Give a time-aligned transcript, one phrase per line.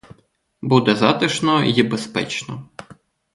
[0.61, 2.63] Буде затишно й безпечно.